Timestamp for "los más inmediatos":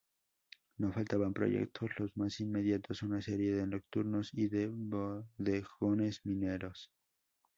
1.99-3.03